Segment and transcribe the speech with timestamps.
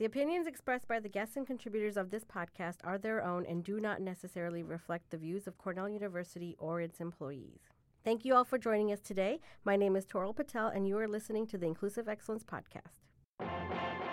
[0.00, 3.62] The opinions expressed by the guests and contributors of this podcast are their own and
[3.62, 7.60] do not necessarily reflect the views of Cornell University or its employees.
[8.02, 9.40] Thank you all for joining us today.
[9.62, 14.08] My name is Toral Patel, and you are listening to the Inclusive Excellence Podcast.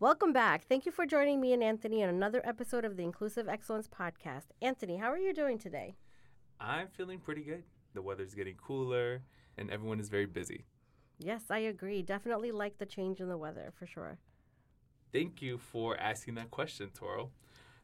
[0.00, 0.68] Welcome back.
[0.68, 4.44] Thank you for joining me and Anthony on another episode of the Inclusive Excellence Podcast.
[4.62, 5.96] Anthony, how are you doing today?
[6.60, 7.64] I'm feeling pretty good.
[7.94, 9.22] The weather's getting cooler
[9.56, 10.66] and everyone is very busy.
[11.18, 12.02] Yes, I agree.
[12.02, 14.18] Definitely like the change in the weather for sure.
[15.12, 17.32] Thank you for asking that question, Toral.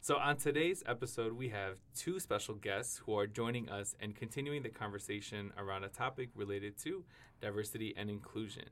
[0.00, 4.62] So, on today's episode, we have two special guests who are joining us and continuing
[4.62, 7.02] the conversation around a topic related to
[7.40, 8.66] diversity and inclusion.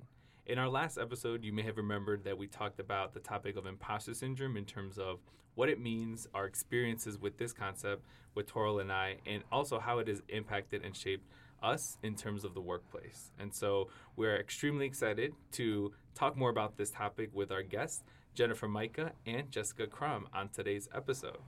[0.45, 3.65] In our last episode, you may have remembered that we talked about the topic of
[3.65, 5.21] imposter syndrome in terms of
[5.55, 8.03] what it means, our experiences with this concept
[8.35, 11.29] with Toral and I, and also how it has impacted and shaped
[11.63, 13.31] us in terms of the workplace.
[13.39, 18.03] And so we're extremely excited to talk more about this topic with our guests,
[18.35, 21.39] Jennifer Micah and Jessica Crum, on today's episode.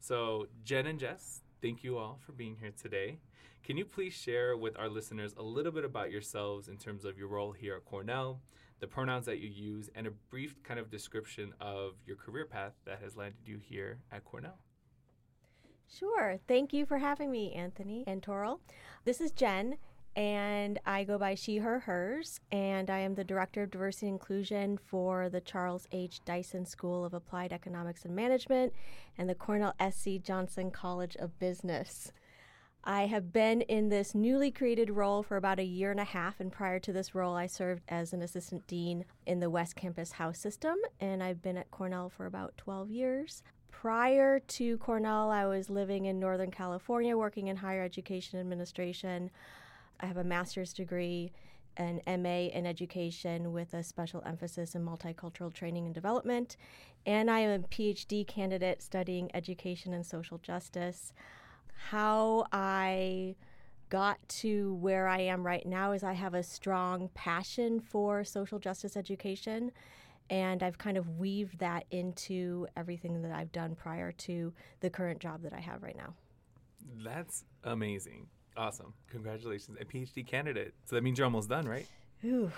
[0.00, 3.20] So, Jen and Jess, thank you all for being here today.
[3.64, 7.16] Can you please share with our listeners a little bit about yourselves in terms of
[7.16, 8.42] your role here at Cornell,
[8.80, 12.74] the pronouns that you use, and a brief kind of description of your career path
[12.84, 14.58] that has landed you here at Cornell?
[15.88, 16.38] Sure.
[16.46, 18.60] Thank you for having me, Anthony and Toral.
[19.06, 19.78] This is Jen,
[20.14, 24.16] and I go by she, her, hers, and I am the Director of Diversity and
[24.16, 26.20] Inclusion for the Charles H.
[26.26, 28.74] Dyson School of Applied Economics and Management
[29.16, 30.18] and the Cornell S.C.
[30.18, 32.12] Johnson College of Business.
[32.86, 36.38] I have been in this newly created role for about a year and a half,
[36.38, 40.12] and prior to this role, I served as an assistant dean in the West Campus
[40.12, 43.42] House System, and I've been at Cornell for about 12 years.
[43.70, 49.30] Prior to Cornell, I was living in Northern California working in higher education administration.
[50.00, 51.32] I have a master's degree
[51.76, 56.56] an MA in education with a special emphasis in multicultural training and development.
[57.04, 61.12] And I am a PhD candidate studying education and social justice
[61.76, 63.36] how I
[63.90, 68.58] got to where I am right now is I have a strong passion for social
[68.58, 69.70] justice education.
[70.30, 75.20] And I've kind of weaved that into everything that I've done prior to the current
[75.20, 76.14] job that I have right now.
[77.04, 78.26] That's amazing.
[78.56, 78.94] Awesome.
[79.10, 79.76] Congratulations.
[79.80, 80.74] A PhD candidate.
[80.86, 81.86] So that means you're almost done, right?
[82.24, 82.50] Ooh.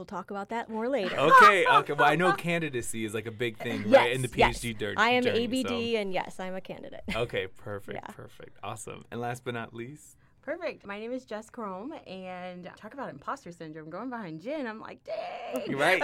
[0.00, 1.14] We'll talk about that more later.
[1.18, 1.92] okay, okay.
[1.92, 4.12] Well, I know candidacy is like a big thing, yes, right?
[4.12, 4.94] In the PhD yes.
[4.96, 5.74] I am journey, ABD, so.
[5.74, 7.02] and yes, I'm a candidate.
[7.14, 8.12] Okay, perfect, yeah.
[8.14, 9.04] perfect, awesome.
[9.10, 10.86] And last but not least, Perfect.
[10.86, 13.90] My name is Jess Chrome, and talk about imposter syndrome.
[13.90, 15.64] Going behind Jen, I'm like, dang.
[15.66, 16.00] You're right.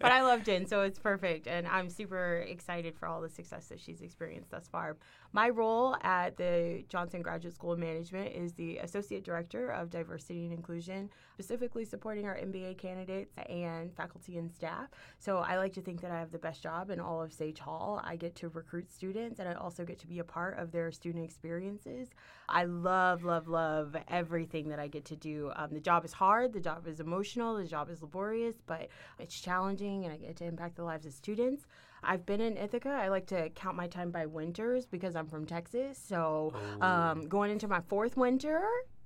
[0.00, 3.66] but I love Jen, so it's perfect, and I'm super excited for all the success
[3.66, 4.96] that she's experienced thus far.
[5.32, 10.44] My role at the Johnson Graduate School of Management is the Associate Director of Diversity
[10.44, 11.10] and Inclusion,
[11.40, 14.90] specifically supporting our MBA candidates and faculty and staff.
[15.18, 17.58] So I like to think that I have the best job in all of Sage
[17.58, 17.98] Hall.
[18.04, 20.92] I get to recruit students, and I also get to be a part of their
[20.92, 22.10] student experiences.
[22.46, 25.50] I love, love, love everything that I get to do.
[25.56, 29.40] Um, the job is hard, the job is emotional, the job is laborious, but it's
[29.40, 31.64] challenging, and I get to impact the lives of students.
[32.02, 32.90] I've been in Ithaca.
[32.90, 35.98] I like to count my time by winters because I'm from Texas.
[36.06, 36.86] So oh.
[36.86, 38.62] um, going into my fourth winter,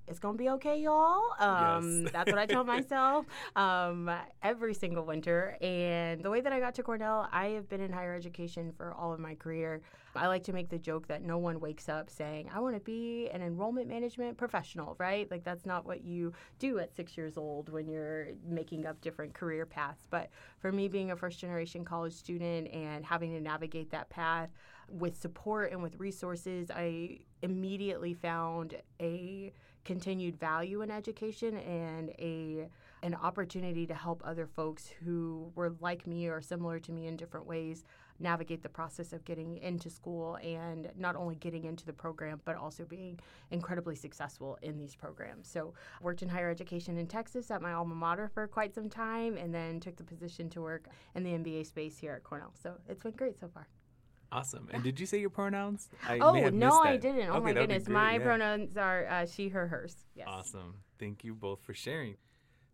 [0.06, 1.22] it's gonna be okay, y'all.
[1.38, 2.12] Um, yes.
[2.12, 3.26] that's what I tell myself
[3.56, 4.10] um,
[4.42, 5.56] every single winter.
[5.60, 8.92] And the way that I got to Cornell, I have been in higher education for
[8.92, 9.80] all of my career.
[10.16, 12.80] I like to make the joke that no one wakes up saying, I want to
[12.80, 15.28] be an enrollment management professional, right?
[15.30, 19.34] Like, that's not what you do at six years old when you're making up different
[19.34, 20.06] career paths.
[20.08, 24.50] But for me, being a first generation college student and having to navigate that path
[24.88, 29.52] with support and with resources, I immediately found a
[29.84, 32.68] continued value in education and a
[33.02, 37.16] an opportunity to help other folks who were like me or similar to me in
[37.16, 37.84] different ways
[38.18, 42.56] navigate the process of getting into school and not only getting into the program but
[42.56, 43.18] also being
[43.50, 45.48] incredibly successful in these programs.
[45.48, 49.36] So, worked in higher education in Texas at my alma mater for quite some time
[49.36, 52.52] and then took the position to work in the MBA space here at Cornell.
[52.54, 53.66] So, it's been great so far.
[54.34, 54.68] Awesome.
[54.72, 55.88] And did you say your pronouns?
[56.08, 57.28] I oh no, I didn't.
[57.28, 58.18] Oh okay, my goodness, my yeah.
[58.18, 59.94] pronouns are uh, she, her, hers.
[60.16, 60.26] Yes.
[60.28, 60.74] Awesome.
[60.98, 62.16] Thank you both for sharing.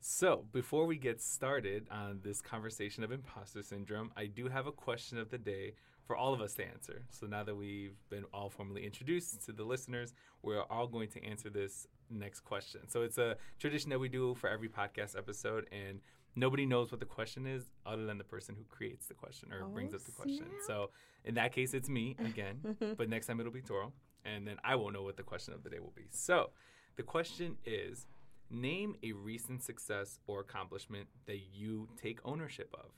[0.02, 4.72] So, before we get started on this conversation of imposter syndrome, I do have a
[4.72, 5.74] question of the day
[6.06, 7.02] for all of us to answer.
[7.10, 11.22] So, now that we've been all formally introduced to the listeners, we're all going to
[11.22, 12.88] answer this next question.
[12.88, 16.00] So, it's a tradition that we do for every podcast episode, and
[16.36, 19.64] nobody knows what the question is other than the person who creates the question or
[19.64, 20.46] Oh, brings up the question.
[20.46, 20.60] snap.
[20.66, 20.90] So
[21.24, 23.92] in that case, it's me again, but next time it'll be Toral,
[24.24, 26.06] and then I won't know what the question of the day will be.
[26.10, 26.50] So
[26.96, 28.06] the question is
[28.50, 32.90] name a recent success or accomplishment that you take ownership of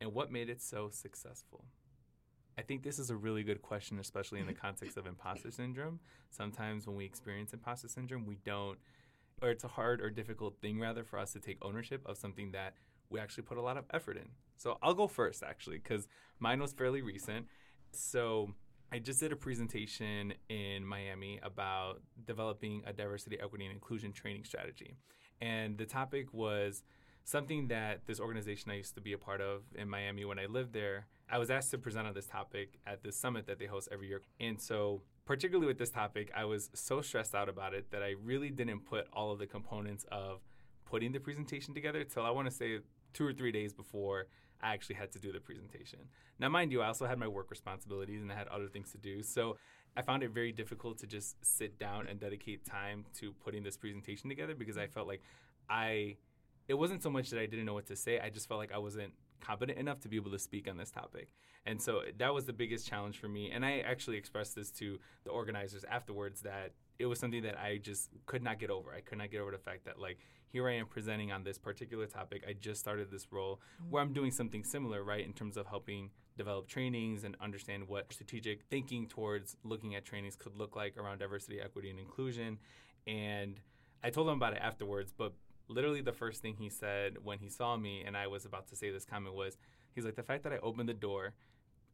[0.00, 1.64] and what made it so successful.
[2.58, 5.98] I think this is a really good question, especially in the context of imposter syndrome.
[6.30, 8.78] Sometimes when we experience imposter syndrome, we don't,
[9.42, 12.52] or it's a hard or difficult thing rather for us to take ownership of something
[12.52, 12.74] that
[13.08, 14.28] we actually put a lot of effort in.
[14.56, 16.08] So I'll go first actually, because
[16.38, 17.46] mine was fairly recent.
[17.92, 18.54] So
[18.92, 24.44] I just did a presentation in Miami about developing a diversity, equity, and inclusion training
[24.44, 24.96] strategy.
[25.40, 26.82] And the topic was
[27.24, 30.46] something that this organization I used to be a part of in Miami when I
[30.46, 31.06] lived there.
[31.30, 34.08] I was asked to present on this topic at this summit that they host every
[34.08, 34.22] year.
[34.40, 38.16] And so, particularly with this topic, I was so stressed out about it that I
[38.20, 40.40] really didn't put all of the components of
[40.84, 42.80] putting the presentation together till I want to say
[43.12, 44.26] two or three days before
[44.60, 46.00] I actually had to do the presentation.
[46.40, 48.98] Now, mind you, I also had my work responsibilities and I had other things to
[48.98, 49.22] do.
[49.22, 49.56] So
[49.96, 53.76] I found it very difficult to just sit down and dedicate time to putting this
[53.76, 55.22] presentation together because I felt like
[55.68, 56.16] I,
[56.66, 58.72] it wasn't so much that I didn't know what to say, I just felt like
[58.72, 61.32] I wasn't competent enough to be able to speak on this topic.
[61.66, 63.50] And so that was the biggest challenge for me.
[63.50, 67.78] And I actually expressed this to the organizers afterwards that it was something that I
[67.78, 68.92] just could not get over.
[68.94, 71.58] I could not get over the fact that, like, here I am presenting on this
[71.58, 72.44] particular topic.
[72.48, 73.90] I just started this role mm-hmm.
[73.90, 78.12] where I'm doing something similar, right, in terms of helping develop trainings and understand what
[78.12, 82.58] strategic thinking towards looking at trainings could look like around diversity, equity, and inclusion.
[83.06, 83.60] And
[84.02, 85.32] I told them about it afterwards, but
[85.70, 88.76] literally the first thing he said when he saw me and I was about to
[88.76, 89.56] say this comment was,
[89.94, 91.32] he's like, the fact that I opened the door,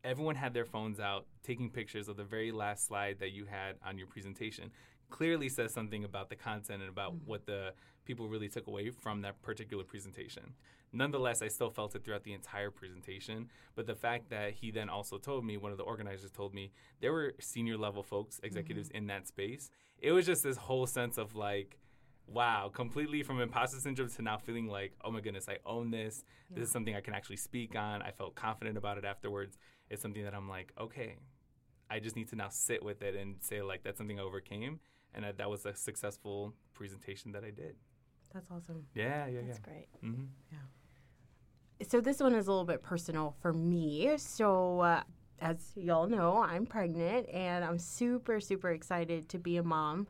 [0.03, 3.77] everyone had their phones out taking pictures of the very last slide that you had
[3.85, 4.71] on your presentation
[5.11, 7.27] clearly says something about the content and about mm-hmm.
[7.27, 7.73] what the
[8.05, 10.55] people really took away from that particular presentation.
[10.93, 13.49] Nonetheless, I still felt it throughout the entire presentation.
[13.75, 16.71] But the fact that he then also told me, one of the organizers told me,
[17.01, 18.99] there were senior level folks, executives mm-hmm.
[18.99, 19.71] in that space.
[19.99, 21.79] It was just this whole sense of like,
[22.27, 26.25] wow, completely from imposter syndrome to now feeling like, oh my goodness, I own this.
[26.55, 28.03] This is something I can actually speak on.
[28.03, 29.59] I felt confident about it afterwards.
[29.91, 31.17] It's something that I'm like, okay,
[31.91, 34.81] I just need to now sit with it and say like that's something I overcame,
[35.15, 37.77] and that, that was a successful presentation that I did.
[38.35, 38.87] That's awesome.
[38.95, 39.65] Yeah, yeah, That's yeah.
[39.73, 39.89] great.
[40.01, 41.87] hmm Yeah.
[41.89, 44.17] So this one is a little bit personal for me.
[44.17, 45.03] So uh,
[45.41, 50.07] as y'all know, I'm pregnant and I'm super super excited to be a mom.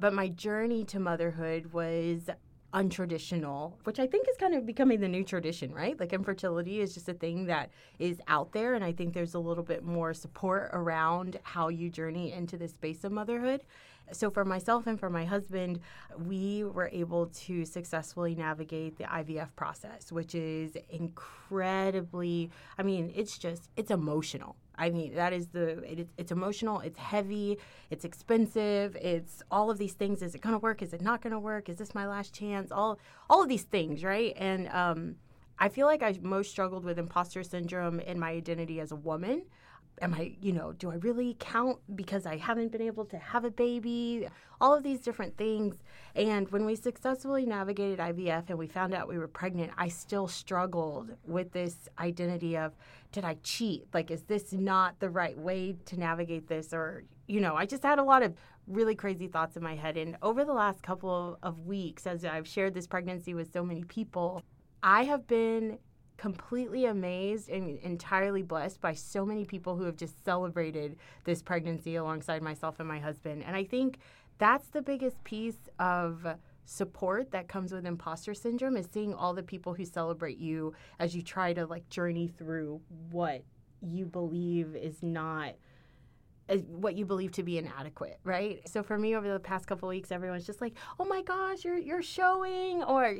[0.00, 2.28] But my journey to motherhood was
[2.74, 5.98] untraditional, which I think is kind of becoming the new tradition, right?
[5.98, 7.70] Like infertility is just a thing that
[8.00, 11.88] is out there and I think there's a little bit more support around how you
[11.88, 13.62] journey into the space of motherhood.
[14.12, 15.80] So, for myself and for my husband,
[16.18, 23.38] we were able to successfully navigate the IVF process, which is incredibly, I mean, it's
[23.38, 24.56] just, it's emotional.
[24.76, 27.58] I mean, that is the, it, it's emotional, it's heavy,
[27.90, 30.20] it's expensive, it's all of these things.
[30.20, 30.82] Is it going to work?
[30.82, 31.68] Is it not going to work?
[31.68, 32.72] Is this my last chance?
[32.72, 32.98] All,
[33.30, 34.34] all of these things, right?
[34.36, 35.16] And, um,
[35.56, 39.44] I feel like I most struggled with imposter syndrome in my identity as a woman
[40.00, 43.44] am I, you know, do I really count because I haven't been able to have
[43.44, 44.28] a baby?
[44.60, 45.76] All of these different things.
[46.14, 50.28] And when we successfully navigated IVF and we found out we were pregnant, I still
[50.28, 52.72] struggled with this identity of
[53.12, 53.86] did I cheat?
[53.94, 56.72] Like, is this not the right way to navigate this?
[56.72, 58.34] Or, you know, I just had a lot of
[58.66, 59.96] really crazy thoughts in my head.
[59.96, 63.84] And over the last couple of weeks, as I've shared this pregnancy with so many
[63.84, 64.42] people,
[64.82, 65.78] I have been
[66.16, 71.96] completely amazed and entirely blessed by so many people who have just celebrated this pregnancy
[71.96, 73.42] alongside myself and my husband.
[73.44, 73.98] And I think
[74.38, 76.26] that's the biggest piece of
[76.64, 81.14] support that comes with imposter syndrome is seeing all the people who celebrate you as
[81.14, 82.80] you try to like journey through
[83.10, 83.42] what
[83.82, 85.54] you believe is not
[86.68, 88.66] what you believe to be inadequate, right?
[88.68, 91.78] So for me, over the past couple weeks, everyone's just like, "Oh my gosh, you're
[91.78, 93.14] you're showing," or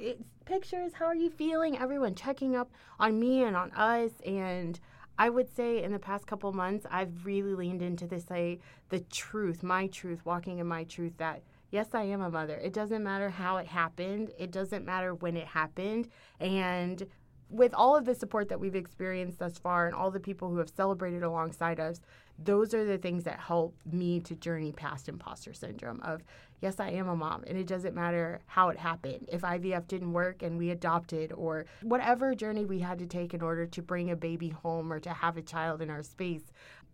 [0.45, 0.93] pictures.
[0.95, 1.79] How are you feeling?
[1.79, 4.79] Everyone checking up on me and on us, and
[5.19, 9.01] I would say in the past couple months, I've really leaned into this, like the
[9.01, 11.17] truth, my truth, walking in my truth.
[11.19, 12.57] That yes, I am a mother.
[12.57, 14.33] It doesn't matter how it happened.
[14.39, 16.09] It doesn't matter when it happened,
[16.41, 17.07] and
[17.51, 20.59] with all of the support that we've experienced thus far and all the people who
[20.59, 22.01] have celebrated alongside us,
[22.39, 26.21] those are the things that help me to journey past imposter syndrome of
[26.61, 29.29] yes i am a mom and it doesn't matter how it happened.
[29.31, 33.43] If ivf didn't work and we adopted or whatever journey we had to take in
[33.43, 36.43] order to bring a baby home or to have a child in our space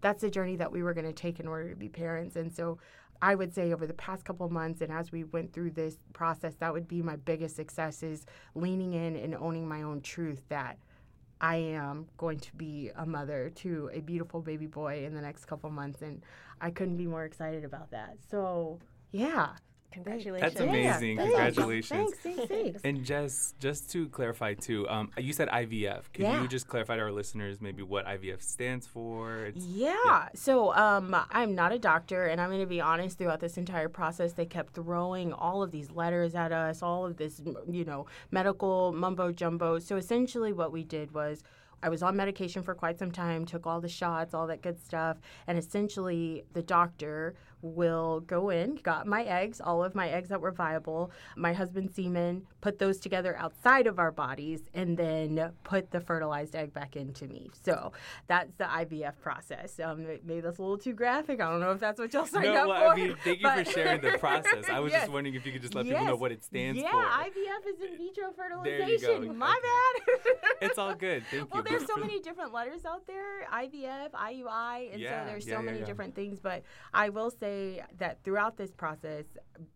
[0.00, 2.36] that's the journey that we were going to take in order to be parents.
[2.36, 2.78] And so
[3.22, 6.54] I would say over the past couple months and as we went through this process,
[6.56, 8.24] that would be my biggest success is
[8.54, 10.78] leaning in and owning my own truth that
[11.40, 15.46] I am going to be a mother to a beautiful baby boy in the next
[15.46, 16.02] couple months.
[16.02, 16.22] And
[16.60, 18.16] I couldn't be more excited about that.
[18.30, 18.78] So,
[19.10, 19.50] yeah.
[19.92, 20.52] Congratulations.
[20.54, 21.16] That's amazing.
[21.16, 21.32] thanks.
[21.34, 22.10] Congratulations.
[22.14, 22.80] Thanks, thanks, thanks.
[22.84, 26.12] And just just to clarify too, um, you said IVF.
[26.12, 26.42] Can Yeah.
[26.42, 29.46] you just clarify to our listeners maybe what IVF stands for?
[29.46, 30.28] It's, Yeah.
[30.34, 33.18] So um, I'm not a doctor, and I'm going to be honest.
[33.18, 37.16] Throughout this entire process, they kept throwing all of these letters at us, all of
[37.16, 39.78] this, you know, medical mumbo jumbo.
[39.78, 41.42] So essentially, what we did was.
[41.82, 44.78] I was on medication for quite some time, took all the shots, all that good
[44.78, 45.16] stuff,
[45.46, 50.40] and essentially the doctor will go in, got my eggs, all of my eggs that
[50.40, 55.90] were viable, my husband's semen, put those together outside of our bodies, and then put
[55.90, 57.50] the fertilized egg back into me.
[57.64, 57.92] So
[58.26, 59.78] that's the IVF process.
[59.80, 61.40] Um, it- maybe that's a little too graphic.
[61.40, 62.92] I don't know if that's what y'all signed no, up well, for.
[62.92, 64.68] I mean, thank you for sharing the process.
[64.68, 65.02] I was Yes.
[65.02, 67.02] just wondering if you could just let people know what it stands yeah, for.
[67.02, 69.06] Yeah, IVF is in vitro There you go.
[69.06, 69.38] fertilization.
[69.38, 69.60] My Okay.
[69.62, 70.36] bad.
[70.60, 71.24] It's all good.
[71.30, 71.70] Thank well, you.
[71.70, 75.62] there's so many different letters out there IVF, IUI, and Yeah, so there's yeah, so
[75.62, 76.38] many different things.
[76.38, 76.62] But
[76.92, 77.49] I will say
[77.98, 79.24] that throughout this process,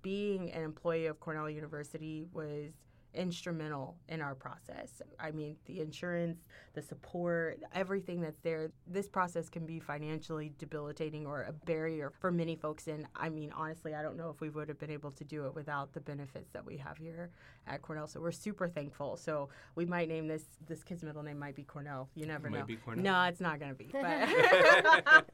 [0.03, 2.73] being an employee of Cornell University was
[3.15, 5.01] instrumental in our process.
[5.21, 8.71] I mean, the insurance, the support, everything that's there.
[8.87, 12.89] This process can be financially debilitating or a barrier for many folks.
[12.89, 15.47] And I mean, honestly, I don't know if we would have been able to do
[15.47, 17.31] it without the benefits that we have here
[17.67, 18.07] at Cornell.
[18.07, 19.17] So we're super thankful.
[19.17, 22.09] So we might name this this kid's middle name might be Cornell.
[22.15, 22.57] You never know.
[22.57, 22.67] It Might know.
[22.67, 23.05] be Cornell.
[23.05, 23.91] No, it's not gonna be.
[23.93, 24.29] But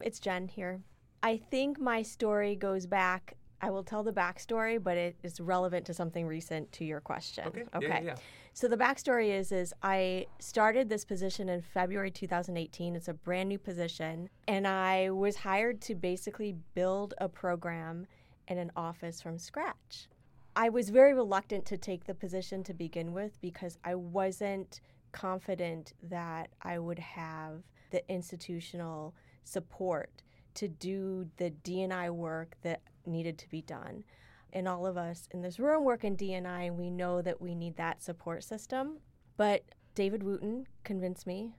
[0.00, 0.80] It's Jen here.
[1.22, 3.36] I think my story goes back.
[3.60, 7.46] I will tell the backstory, but it is relevant to something recent to your question.
[7.46, 7.64] Okay.
[7.80, 8.14] Yeah, yeah, yeah.
[8.54, 12.96] So the backstory is is I started this position in February 2018.
[12.96, 18.06] It's a brand new position, and I was hired to basically build a program
[18.48, 20.08] in an office from scratch.
[20.54, 24.80] I was very reluctant to take the position to begin with because I wasn't
[25.12, 29.14] confident that I would have the institutional
[29.44, 30.22] support
[30.54, 34.04] to do the D&I work that needed to be done.
[34.52, 37.54] And all of us in this room work in D&I and we know that we
[37.54, 38.98] need that support system.
[39.36, 41.54] But David Wooten convinced me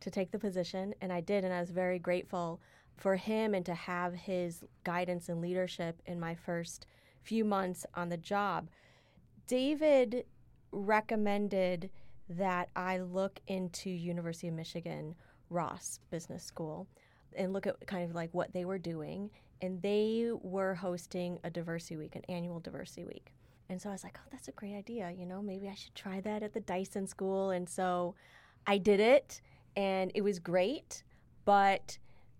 [0.00, 2.60] to take the position and I did and I was very grateful
[2.96, 6.86] for him and to have his guidance and leadership in my first
[7.22, 8.68] few months on the job.
[9.46, 10.24] David
[10.72, 11.90] recommended
[12.28, 15.14] that I look into University of Michigan
[15.48, 16.86] Ross Business School
[17.36, 19.30] and look at kind of like what they were doing.
[19.62, 23.32] And they were hosting a diversity week, an annual diversity week.
[23.68, 25.12] And so I was like, oh, that's a great idea.
[25.16, 27.50] You know, maybe I should try that at the Dyson School.
[27.50, 28.14] And so
[28.66, 29.40] I did it,
[29.76, 31.04] and it was great.
[31.44, 31.98] But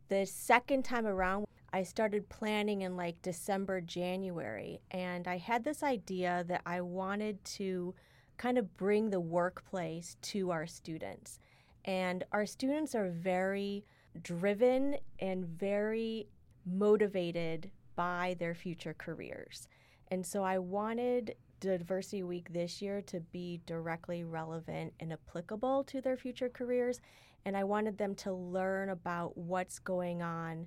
[0.09, 4.80] the second time around, I started planning in like December, January.
[4.90, 7.94] And I had this idea that I wanted to
[8.37, 11.38] kind of bring the workplace to our students.
[11.85, 13.85] And our students are very
[14.23, 16.29] driven and very
[16.67, 19.69] motivated by their future careers.
[20.09, 26.00] And so I wanted Diversity Week this year to be directly relevant and applicable to
[26.00, 27.00] their future careers.
[27.45, 30.67] And I wanted them to learn about what's going on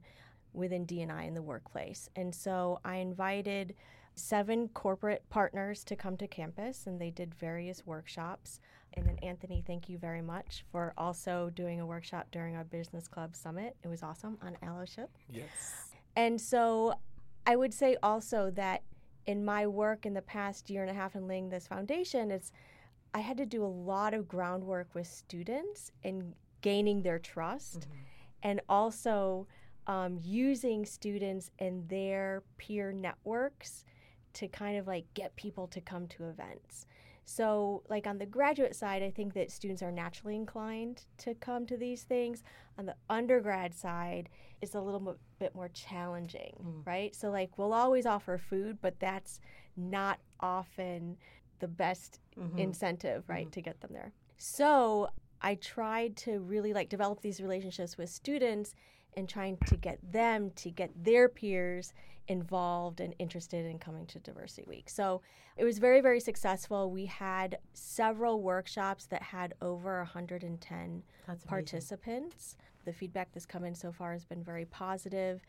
[0.54, 2.10] within D&I in the workplace.
[2.16, 3.76] And so I invited
[4.16, 8.60] seven corporate partners to come to campus and they did various workshops.
[8.96, 13.08] And then Anthony, thank you very much for also doing a workshop during our business
[13.08, 13.76] club summit.
[13.84, 15.08] It was awesome on allyship.
[15.30, 15.92] Yes.
[16.16, 16.94] And so
[17.46, 18.84] I would say also that
[19.26, 22.52] in my work in the past year and a half in laying this foundation, it's
[23.14, 27.88] I had to do a lot of groundwork with students and gaining their trust
[28.42, 29.48] and also
[29.86, 33.86] um, using students and their peer networks
[34.34, 36.88] to kind of like get people to come to events.
[37.26, 41.66] So, like on the graduate side, I think that students are naturally inclined to come
[41.68, 42.44] to these things.
[42.78, 44.30] On the undergrad side,
[44.62, 46.82] it's a little mo- bit more challenging, hmm.
[46.86, 47.16] right?
[47.16, 49.40] So, like, we'll always offer food, but that's
[49.78, 51.18] not often
[51.60, 52.58] the best mm-hmm.
[52.58, 53.52] incentive, right, mm-hmm.
[53.52, 54.12] to get them there.
[54.38, 55.08] So,
[55.44, 58.74] I tried to really like develop these relationships with students
[59.16, 61.94] and trying to get them to get their peers
[62.28, 64.90] involved and interested in coming to Diversity Week.
[64.90, 65.22] So
[65.58, 66.90] it was very, very successful.
[66.90, 71.50] We had several workshops that had over 110 That's amazing.
[71.50, 72.56] participants.
[72.86, 75.42] The feedback that's come in so far has been very positive.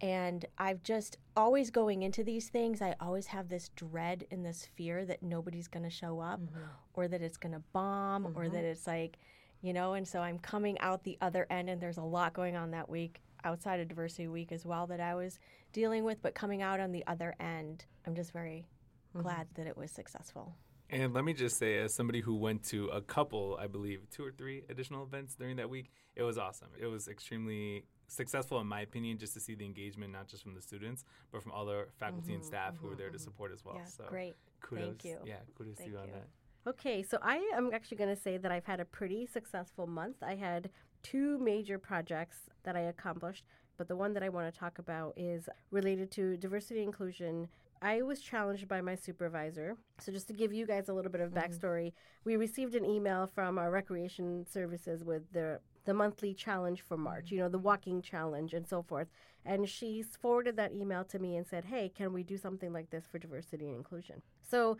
[0.00, 4.68] And I've just always going into these things, I always have this dread and this
[4.74, 6.64] fear that nobody's going to show up mm-hmm.
[6.94, 8.66] or that it's going to bomb or that mm-hmm.
[8.66, 9.18] it's like,
[9.66, 12.54] you know, and so I'm coming out the other end and there's a lot going
[12.54, 15.38] on that week outside of diversity week as well that I was
[15.72, 18.66] dealing with, but coming out on the other end, I'm just very
[19.14, 19.22] mm-hmm.
[19.22, 20.54] glad that it was successful.
[20.88, 24.24] And let me just say, as somebody who went to a couple, I believe, two
[24.24, 26.68] or three additional events during that week, it was awesome.
[26.80, 30.54] It was extremely successful, in my opinion, just to see the engagement, not just from
[30.54, 33.52] the students, but from other faculty and mm-hmm, staff who were mm-hmm, there to support
[33.52, 33.74] as well.
[33.76, 34.36] Yeah, so great.
[34.60, 34.86] kudos.
[34.86, 35.18] Thank you.
[35.24, 36.14] Yeah, kudos Thank to you on you.
[36.14, 36.28] that.
[36.66, 40.16] Okay, so I am actually going to say that I've had a pretty successful month.
[40.20, 40.70] I had
[41.04, 43.44] two major projects that I accomplished,
[43.78, 47.46] but the one that I want to talk about is related to diversity inclusion.
[47.82, 49.76] I was challenged by my supervisor.
[50.00, 51.38] So, just to give you guys a little bit of mm-hmm.
[51.38, 51.92] backstory,
[52.24, 57.26] we received an email from our recreation services with the the monthly challenge for March,
[57.26, 57.34] mm-hmm.
[57.36, 59.06] you know, the walking challenge and so forth.
[59.44, 62.90] And she forwarded that email to me and said, Hey, can we do something like
[62.90, 64.22] this for diversity and inclusion?
[64.42, 64.78] So,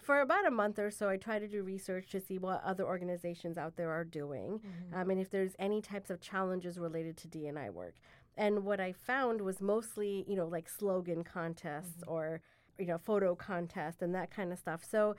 [0.00, 2.84] for about a month or so, I tried to do research to see what other
[2.84, 4.60] organizations out there are doing
[4.94, 7.96] um, and if there's any types of challenges related to D&I work.
[8.36, 12.40] And what I found was mostly, you know, like slogan contests or,
[12.78, 14.82] you know, photo contests and that kind of stuff.
[14.88, 15.16] So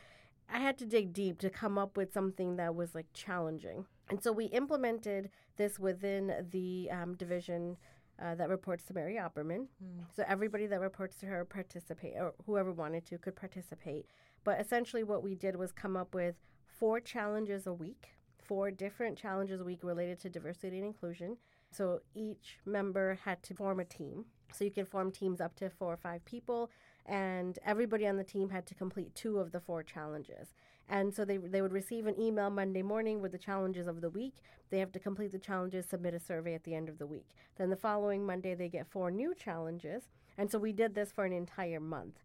[0.52, 3.86] I had to dig deep to come up with something that was like challenging.
[4.10, 7.78] And so we implemented this within the um, division
[8.22, 9.68] uh, that reports to Mary Opperman.
[10.16, 14.06] So everybody that reports to her participate, or whoever wanted to could participate.
[14.44, 16.36] But essentially, what we did was come up with
[16.68, 21.38] four challenges a week, four different challenges a week related to diversity and inclusion.
[21.72, 24.26] So each member had to form a team.
[24.54, 26.70] So you can form teams up to four or five people,
[27.08, 30.54] and everybody on the team had to complete two of the four challenges.
[30.90, 34.10] And so they, they would receive an email Monday morning with the challenges of the
[34.10, 34.36] week.
[34.70, 37.30] They have to complete the challenges, submit a survey at the end of the week.
[37.58, 40.04] Then the following Monday, they get four new challenges.
[40.38, 42.20] And so we did this for an entire month.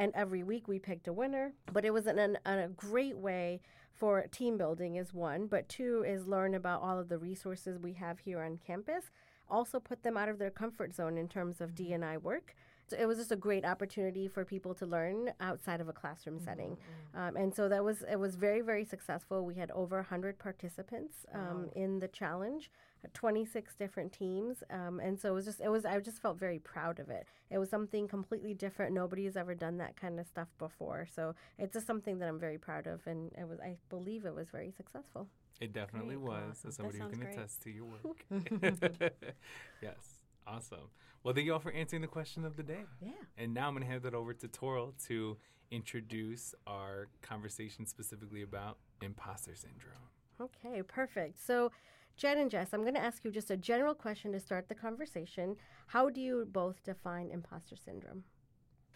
[0.00, 1.52] And every week we picked a winner.
[1.70, 3.60] But it was an, an, a great way
[3.92, 5.46] for team building, is one.
[5.46, 9.10] But two is learn about all of the resources we have here on campus.
[9.50, 12.54] Also put them out of their comfort zone in terms of D&I work.
[12.90, 16.40] So it was just a great opportunity for people to learn outside of a classroom
[16.40, 16.76] setting,
[17.14, 19.44] um, and so that was it was very very successful.
[19.44, 22.68] We had over 100 participants um, in the challenge,
[23.04, 26.36] uh, 26 different teams, um, and so it was just it was I just felt
[26.36, 27.26] very proud of it.
[27.48, 28.92] It was something completely different.
[28.92, 32.40] Nobody has ever done that kind of stuff before, so it's just something that I'm
[32.40, 35.28] very proud of, and it was I believe it was very successful.
[35.60, 36.28] It definitely Great.
[36.28, 36.68] was, Awesome.
[36.70, 37.34] as somebody who can great.
[37.34, 38.24] attest to your work.
[39.82, 40.88] yes, awesome.
[41.22, 42.84] Well, thank you all for answering the question of the day.
[43.00, 43.10] Yeah.
[43.36, 45.36] And now I'm going to hand that over to Toral to
[45.70, 50.08] introduce our conversation specifically about imposter syndrome.
[50.40, 51.44] Okay, perfect.
[51.46, 51.70] So,
[52.16, 54.74] Jen and Jess, I'm going to ask you just a general question to start the
[54.74, 55.56] conversation.
[55.88, 58.24] How do you both define imposter syndrome?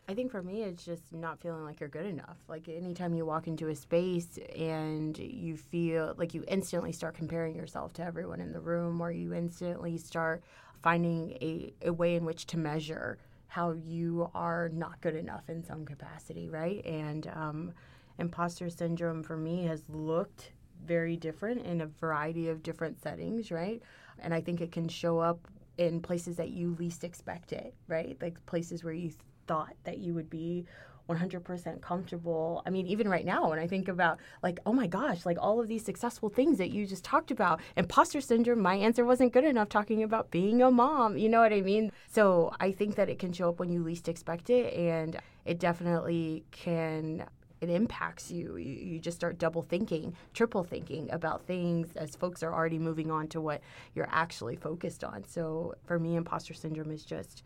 [0.07, 2.37] I think for me, it's just not feeling like you're good enough.
[2.49, 7.55] Like anytime you walk into a space and you feel like you instantly start comparing
[7.55, 10.43] yourself to everyone in the room, or you instantly start
[10.83, 15.63] finding a, a way in which to measure how you are not good enough in
[15.65, 16.85] some capacity, right?
[16.85, 17.73] And um,
[18.19, 20.51] imposter syndrome for me has looked
[20.85, 23.83] very different in a variety of different settings, right?
[24.19, 25.39] And I think it can show up
[25.79, 28.17] in places that you least expect it, right?
[28.21, 29.13] Like places where you
[29.47, 30.67] thought that you would be
[31.09, 32.63] 100% comfortable.
[32.67, 35.61] I mean, even right now, when I think about, like, oh my gosh, like all
[35.61, 39.45] of these successful things that you just talked about, imposter syndrome, my answer wasn't good
[39.45, 41.19] enough talking about being a mom.
[41.19, 41.93] You know what I mean?
[42.09, 45.59] So I think that it can show up when you least expect it, and it
[45.59, 47.25] definitely can.
[47.61, 48.57] It impacts you.
[48.57, 48.75] you.
[48.75, 53.29] You just start double thinking, triple thinking about things as folks are already moving on
[53.29, 53.63] to what
[53.95, 55.25] you're actually focused on.
[55.25, 57.43] So for me, imposter syndrome is just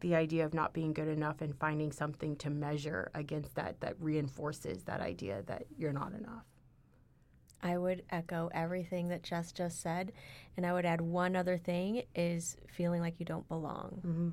[0.00, 3.94] the idea of not being good enough and finding something to measure against that that
[3.98, 6.44] reinforces that idea that you're not enough.
[7.62, 10.12] I would echo everything that Jess just said,
[10.56, 14.02] and I would add one other thing is feeling like you don't belong.
[14.06, 14.28] Mm-hmm.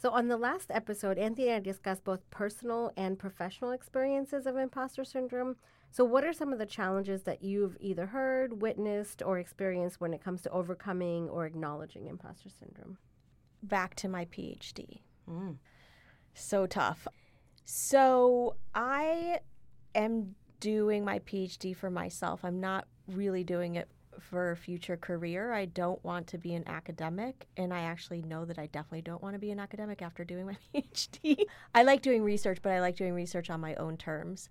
[0.00, 4.56] So, on the last episode, Anthony and I discussed both personal and professional experiences of
[4.56, 5.56] imposter syndrome.
[5.90, 10.14] So, what are some of the challenges that you've either heard, witnessed, or experienced when
[10.14, 12.98] it comes to overcoming or acknowledging imposter syndrome?
[13.62, 15.00] Back to my PhD.
[15.28, 15.56] Mm.
[16.34, 17.06] So tough.
[17.64, 19.40] So I
[19.94, 22.44] am doing my PhD for myself.
[22.44, 23.88] I'm not really doing it
[24.20, 25.52] for a future career.
[25.52, 29.22] I don't want to be an academic, and I actually know that I definitely don't
[29.22, 31.44] want to be an academic after doing my PhD.
[31.74, 34.48] I like doing research, but I like doing research on my own terms,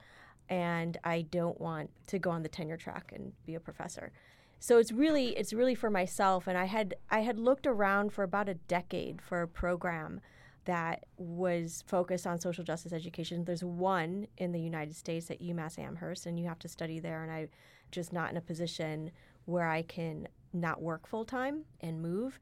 [0.49, 4.11] and I don't want to go on the tenure track and be a professor.
[4.59, 8.23] So it's really it's really for myself, and I had I had looked around for
[8.23, 10.21] about a decade for a program
[10.65, 13.45] that was focused on social justice education.
[13.45, 17.23] There's one in the United States at UMass Amherst, and you have to study there.
[17.23, 17.49] And I'm
[17.89, 19.11] just not in a position
[19.45, 22.37] where I can not work full time and move.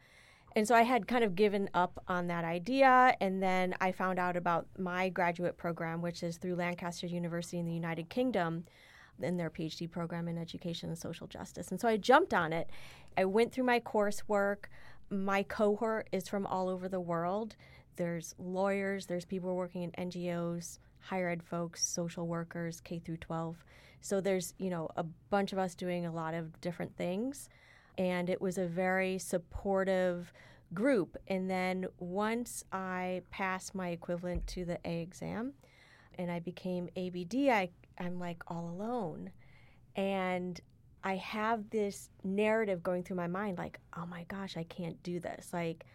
[0.56, 3.16] And so I had kind of given up on that idea.
[3.22, 7.66] And then I found out about my graduate program, which is through Lancaster University in
[7.66, 8.64] the United Kingdom
[9.22, 11.72] in their PhD program in education and social justice.
[11.72, 12.70] And so I jumped on it.
[13.18, 14.66] I went through my coursework.
[15.10, 17.56] My cohort is from all over the world.
[17.96, 23.64] There's lawyers, there's people working in NGOs, higher ed folks, social workers, K through 12.
[24.02, 27.50] So there's, you know, a bunch of us doing a lot of different things.
[27.98, 30.34] And it was a very supportive
[30.74, 31.18] group.
[31.28, 35.54] And then once I passed my equivalent to the A exam
[36.18, 39.32] and I became ABD, I, I'm like all alone.
[39.96, 40.60] And
[41.04, 45.20] I have this narrative going through my mind like, oh my gosh, I can't do
[45.20, 45.54] this.
[45.54, 45.86] Like,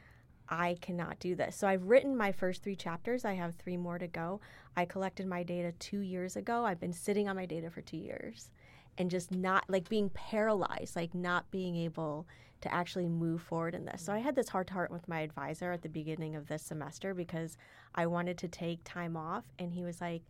[0.51, 1.57] I cannot do this.
[1.57, 3.25] So I've written my first three chapters.
[3.25, 4.41] I have three more to go.
[4.77, 6.65] I collected my data two years ago.
[6.65, 8.51] I've been sitting on my data for two years
[8.99, 12.27] and just not like being paralyzed, like not being able
[12.63, 14.03] to actually move forward in this.
[14.03, 16.63] So I had this heart to heart with my advisor at the beginning of this
[16.63, 17.57] semester because
[17.95, 19.45] I wanted to take time off.
[19.59, 20.23] And he was like,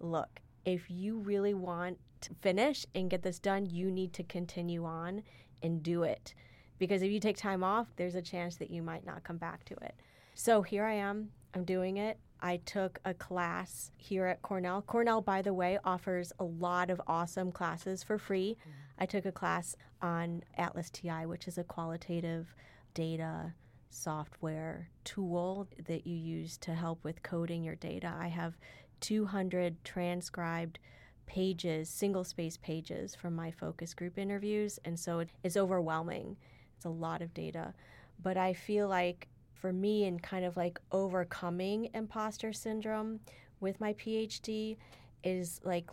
[0.00, 4.84] look, if you really want to finish and get this done, you need to continue
[4.84, 5.22] on
[5.62, 6.34] and do it
[6.78, 9.64] because if you take time off, there's a chance that you might not come back
[9.66, 9.94] to it.
[10.34, 12.18] So here I am, I'm doing it.
[12.40, 14.82] I took a class here at Cornell.
[14.82, 18.58] Cornell, by the way, offers a lot of awesome classes for free.
[18.60, 18.70] Mm-hmm.
[18.98, 22.54] I took a class on ATLAS.ti, which is a qualitative
[22.92, 23.54] data
[23.88, 28.14] software tool that you use to help with coding your data.
[28.18, 28.58] I have
[29.00, 30.78] 200 transcribed
[31.26, 36.36] pages, single space pages from my focus group interviews, and so it's overwhelming
[36.76, 37.74] it's a lot of data.
[38.22, 43.20] But I feel like for me, in kind of like overcoming imposter syndrome
[43.60, 44.76] with my PhD,
[45.24, 45.90] is like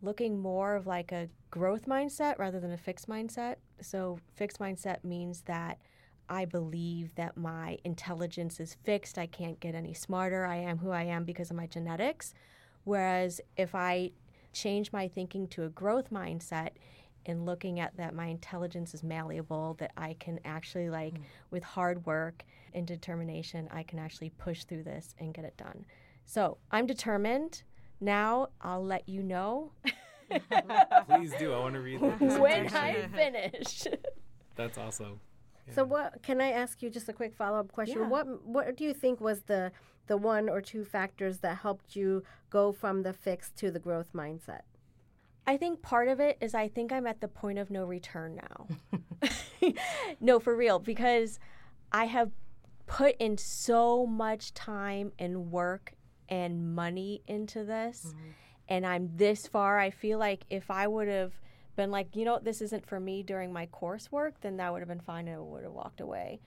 [0.00, 3.56] looking more of like a growth mindset rather than a fixed mindset.
[3.80, 5.78] So, fixed mindset means that
[6.28, 9.18] I believe that my intelligence is fixed.
[9.18, 10.44] I can't get any smarter.
[10.44, 12.34] I am who I am because of my genetics.
[12.84, 14.12] Whereas if I
[14.52, 16.70] change my thinking to a growth mindset,
[17.28, 21.22] and looking at that my intelligence is malleable, that I can actually, like, mm.
[21.50, 25.84] with hard work and determination, I can actually push through this and get it done.
[26.24, 27.62] So I'm determined.
[28.00, 29.72] Now I'll let you know.
[31.08, 31.52] Please do.
[31.52, 32.20] I want to read that.
[32.40, 33.86] when I finish.
[34.56, 35.20] That's awesome.
[35.68, 35.74] Yeah.
[35.74, 38.00] So what can I ask you just a quick follow-up question?
[38.00, 38.08] Yeah.
[38.08, 39.72] What what do you think was the
[40.06, 44.12] the one or two factors that helped you go from the fixed to the growth
[44.14, 44.62] mindset?
[45.46, 48.36] I think part of it is I think I'm at the point of no return
[48.36, 48.66] now.
[50.20, 51.38] no, for real, because
[51.92, 52.30] I have
[52.86, 55.94] put in so much time and work
[56.28, 58.06] and money into this.
[58.08, 58.28] Mm-hmm.
[58.70, 59.78] And I'm this far.
[59.78, 61.32] I feel like if I would have
[61.78, 64.88] been like, you know, this isn't for me during my coursework, then that would have
[64.88, 66.40] been fine and I would have walked away.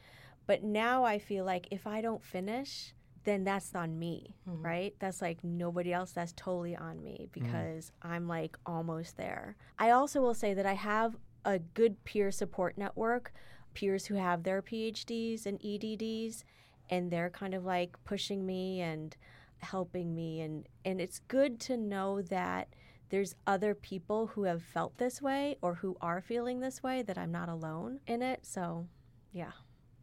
[0.45, 4.61] But now I feel like if I don't finish, then that's on me, mm-hmm.
[4.61, 4.93] right?
[4.99, 6.11] That's like nobody else.
[6.11, 7.45] That's totally on me mm-hmm.
[7.45, 8.13] because mm-hmm.
[8.13, 9.55] I'm like almost there.
[9.79, 11.15] I also will say that I have
[11.45, 13.31] a good peer support network,
[13.73, 16.43] peers who have their PhDs and EdDs,
[16.89, 19.15] and they're kind of like pushing me and
[19.59, 20.41] helping me.
[20.41, 22.67] And, and it's good to know that
[23.11, 27.17] there's other people who have felt this way or who are feeling this way, that
[27.17, 28.45] I'm not alone in it.
[28.45, 28.87] So,
[29.31, 29.51] yeah.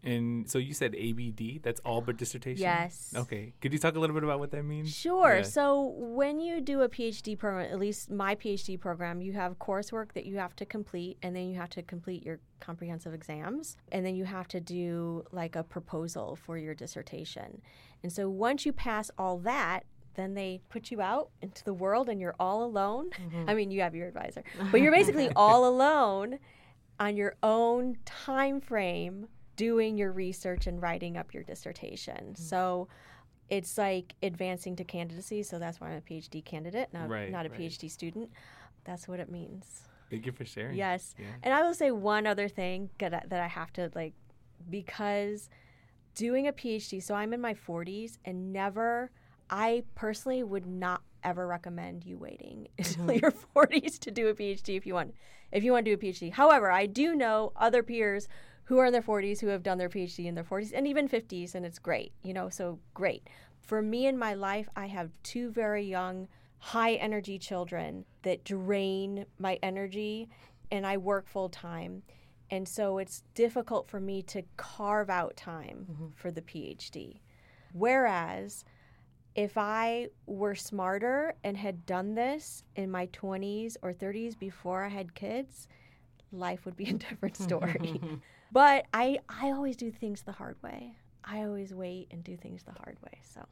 [0.05, 2.63] And so you said ABD, that's all but dissertation?
[2.63, 3.13] Yes.
[3.17, 3.53] Okay.
[3.61, 4.95] Could you talk a little bit about what that means?
[4.95, 5.39] Sure.
[5.39, 5.43] Yeah.
[5.43, 10.13] So when you do a PhD program, at least my PhD program, you have coursework
[10.13, 14.07] that you have to complete, and then you have to complete your comprehensive exams, and
[14.07, 17.61] then you have to do like a proposal for your dissertation.
[18.05, 19.81] And so once you pass all that,
[20.19, 23.11] then they put you out into the world and you're all alone.
[23.11, 23.49] Mm-hmm.
[23.49, 26.39] I mean, you have your advisor, but you're basically all alone
[26.99, 32.17] on your own time frame doing your research and writing up your dissertation.
[32.33, 32.43] Mm-hmm.
[32.43, 32.89] So
[33.49, 35.43] it's like advancing to candidacy.
[35.43, 37.61] So that's why I'm a PhD candidate, not, right, not a right.
[37.61, 38.31] PhD student.
[38.85, 39.83] That's what it means.
[40.11, 40.77] Thank you for sharing.
[40.77, 41.15] Yes.
[41.19, 41.27] Yeah.
[41.43, 44.15] And I will say one other thing that I have to like,
[44.69, 45.49] because
[46.15, 49.11] doing a PhD, so I'm in my 40s and never,
[49.51, 53.19] I personally would not ever recommend you waiting until mm-hmm.
[53.19, 55.15] your 40s to do a PhD if you want
[55.51, 56.33] if you want to do a PhD.
[56.33, 58.29] However, I do know other peers
[58.65, 61.09] who are in their 40s who have done their PhD in their 40s and even
[61.09, 63.27] 50s, and it's great, you know, so great.
[63.63, 69.25] For me in my life, I have two very young, high energy children that drain
[69.39, 70.29] my energy,
[70.71, 72.03] and I work full time.
[72.51, 76.07] And so it's difficult for me to carve out time mm-hmm.
[76.15, 77.21] for the PhD.
[77.73, 78.67] Whereas,
[79.39, 84.89] if I were smarter and had done this in my 20s or 30s before I
[84.89, 85.69] had kids,
[86.33, 88.01] life would be a different story.
[88.53, 90.97] but I I always do things the hard way.
[91.23, 93.21] I always wait and do things the hard way.
[93.23, 93.47] So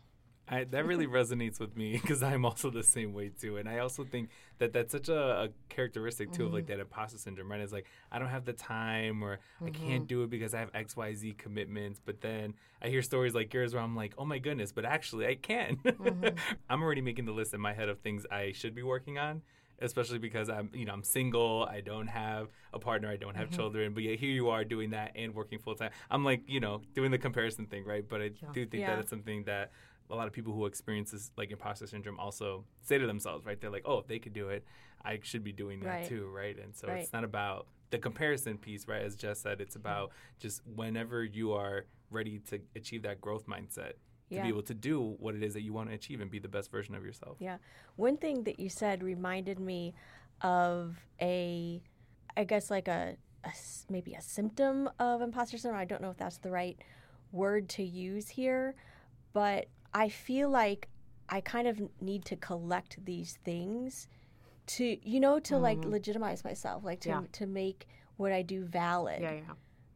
[0.48, 3.78] I, that really resonates with me because I'm also the same way too, and I
[3.78, 6.46] also think that that's such a, a characteristic too mm-hmm.
[6.46, 6.72] of like mm-hmm.
[6.78, 7.60] that imposter syndrome, right?
[7.60, 9.66] It's like I don't have the time or mm-hmm.
[9.66, 10.04] I can't mm-hmm.
[10.04, 13.52] do it because I have X Y Z commitments, but then I hear stories like
[13.52, 15.76] yours where I'm like, oh my goodness, but actually I can.
[15.84, 16.36] Mm-hmm.
[16.70, 19.42] I'm already making the list in my head of things I should be working on,
[19.80, 23.48] especially because I'm you know I'm single, I don't have a partner, I don't have
[23.48, 23.56] mm-hmm.
[23.56, 25.90] children, but yet here you are doing that and working full time.
[26.10, 28.04] I'm like you know doing the comparison thing, right?
[28.08, 28.48] But I yeah.
[28.52, 28.94] do think yeah.
[28.94, 29.72] that it's something that
[30.10, 33.60] a lot of people who experience this like imposter syndrome also say to themselves, right?
[33.60, 34.64] They're like, oh, if they could do it,
[35.04, 36.08] I should be doing that right.
[36.08, 36.56] too, right?
[36.58, 36.98] And so right.
[36.98, 39.02] it's not about the comparison piece, right?
[39.02, 39.86] As Jess said, it's mm-hmm.
[39.86, 43.92] about just whenever you are ready to achieve that growth mindset.
[44.28, 46.40] To be able to do what it is that you want to achieve and be
[46.40, 47.36] the best version of yourself.
[47.38, 47.58] Yeah.
[47.94, 49.94] One thing that you said reminded me
[50.40, 51.80] of a,
[52.36, 53.50] I guess, like a, a
[53.88, 55.80] maybe a symptom of imposter syndrome.
[55.80, 56.76] I don't know if that's the right
[57.30, 58.74] word to use here,
[59.32, 60.88] but I feel like
[61.28, 64.08] I kind of need to collect these things
[64.66, 65.62] to you know to mm-hmm.
[65.62, 67.22] like legitimize myself, like to yeah.
[67.32, 69.22] to make what I do valid.
[69.22, 69.40] Yeah, yeah.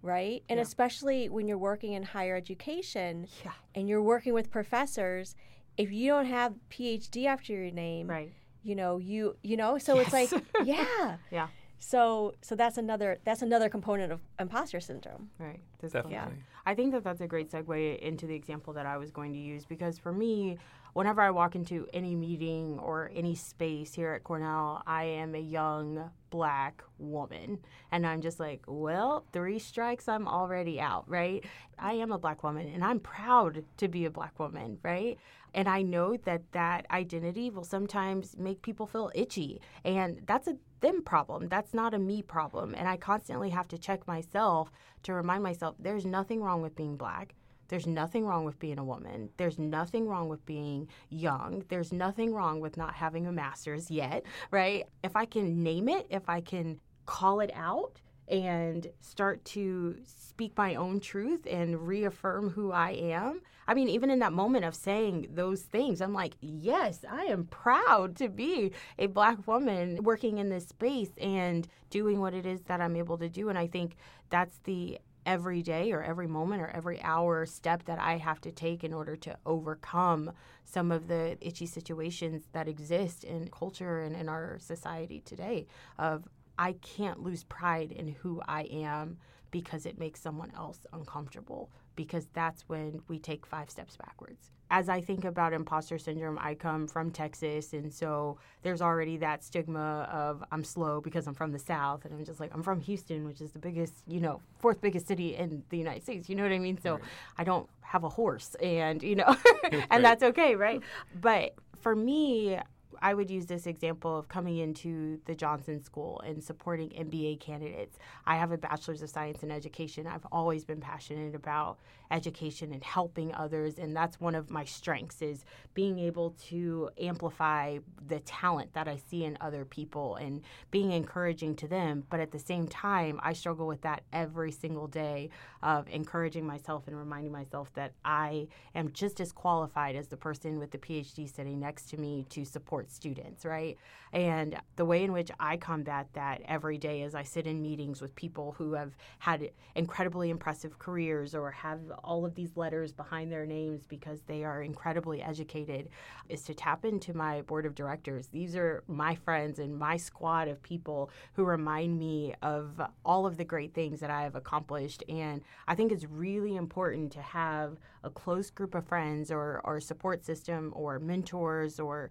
[0.02, 0.42] Right?
[0.48, 3.52] And especially when you're working in higher education yeah.
[3.74, 5.34] and you're working with professors,
[5.76, 8.32] if you don't have PhD after your name, right.
[8.62, 10.12] you know, you you know, so yes.
[10.14, 11.16] it's like yeah.
[11.30, 11.48] yeah.
[11.80, 15.30] So so that's another that's another component of imposter syndrome.
[15.38, 15.60] Right.
[15.80, 16.12] Definitely.
[16.12, 16.28] Yeah.
[16.66, 19.38] I think that that's a great segue into the example that I was going to
[19.38, 20.58] use because for me,
[20.92, 25.40] whenever I walk into any meeting or any space here at Cornell, I am a
[25.40, 27.58] young black woman.
[27.90, 31.44] And I'm just like, well, three strikes, I'm already out, right?
[31.78, 35.18] I am a black woman and I'm proud to be a black woman, right?
[35.54, 39.60] And I know that that identity will sometimes make people feel itchy.
[39.84, 41.48] And that's a them problem.
[41.48, 42.74] That's not a me problem.
[42.74, 44.70] And I constantly have to check myself
[45.02, 47.34] to remind myself there's nothing wrong with being black.
[47.70, 49.30] There's nothing wrong with being a woman.
[49.36, 51.64] There's nothing wrong with being young.
[51.68, 54.86] There's nothing wrong with not having a master's yet, right?
[55.04, 60.56] If I can name it, if I can call it out and start to speak
[60.56, 63.40] my own truth and reaffirm who I am.
[63.68, 67.44] I mean, even in that moment of saying those things, I'm like, yes, I am
[67.44, 72.62] proud to be a black woman working in this space and doing what it is
[72.62, 73.48] that I'm able to do.
[73.48, 73.96] And I think
[74.28, 74.98] that's the
[75.30, 78.92] every day or every moment or every hour step that I have to take in
[78.92, 80.32] order to overcome
[80.64, 85.68] some of the itchy situations that exist in culture and in our society today
[86.00, 86.26] of
[86.58, 89.18] I can't lose pride in who I am
[89.52, 94.50] because it makes someone else uncomfortable because that's when we take five steps backwards.
[94.70, 99.44] As I think about imposter syndrome, I come from Texas, and so there's already that
[99.44, 102.80] stigma of I'm slow because I'm from the South, and I'm just like, I'm from
[102.80, 106.30] Houston, which is the biggest, you know, fourth biggest city in the United States.
[106.30, 106.80] You know what I mean?
[106.80, 107.02] So right.
[107.36, 109.36] I don't have a horse, and, you know,
[109.70, 110.02] and right.
[110.02, 110.80] that's okay, right?
[111.20, 112.58] But for me,
[113.02, 117.98] I would use this example of coming into the Johnson School and supporting MBA candidates.
[118.26, 120.06] I have a bachelor's of science in education.
[120.06, 121.78] I've always been passionate about
[122.10, 127.78] education and helping others and that's one of my strengths is being able to amplify
[128.08, 132.32] the talent that I see in other people and being encouraging to them but at
[132.32, 135.30] the same time I struggle with that every single day
[135.62, 140.58] of encouraging myself and reminding myself that I am just as qualified as the person
[140.58, 143.78] with the PhD sitting next to me to support students right
[144.12, 148.00] and the way in which I combat that every day is I sit in meetings
[148.00, 153.30] with people who have had incredibly impressive careers or have all of these letters behind
[153.30, 155.90] their names because they are incredibly educated
[156.28, 158.26] is to tap into my board of directors.
[158.28, 163.36] These are my friends and my squad of people who remind me of all of
[163.36, 165.04] the great things that I have accomplished.
[165.08, 169.78] And I think it's really important to have a close group of friends or, or
[169.80, 172.10] support system or mentors or